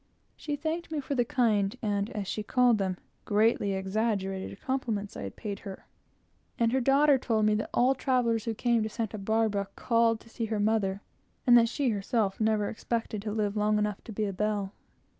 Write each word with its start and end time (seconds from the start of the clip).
She 0.35 0.55
thanked 0.55 0.91
me 0.91 0.99
for 0.99 1.13
the 1.13 1.23
kind 1.23 1.75
and, 1.79 2.09
as 2.09 2.27
she 2.27 2.41
called 2.41 2.79
them, 2.79 2.97
greatly 3.23 3.73
exaggerated 3.73 4.59
compliments 4.59 5.15
I 5.15 5.21
had 5.21 5.35
paid 5.35 5.59
her; 5.59 5.85
and 6.57 6.71
her 6.71 6.81
daughter 6.81 7.19
told 7.19 7.45
me 7.45 7.53
that 7.53 7.69
all 7.71 7.93
travellers 7.93 8.45
who 8.45 8.55
came 8.55 8.81
to 8.81 8.89
Santa 8.89 9.19
Barbara 9.19 9.67
called 9.75 10.19
to 10.21 10.29
see 10.29 10.45
her 10.45 10.59
mother, 10.59 11.03
and 11.45 11.55
that 11.55 11.69
she 11.69 11.89
herself 11.89 12.41
never 12.41 12.67
expected 12.67 13.21
to 13.21 13.31
live 13.31 13.55
long 13.55 13.77
enough 13.77 14.03
to 14.05 14.11
be 14.11 14.25
a 14.25 14.33
belle. 14.33 14.73